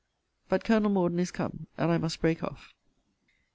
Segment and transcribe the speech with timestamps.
[0.49, 0.79] But Col.
[0.79, 2.73] Morden is come, and I must break off.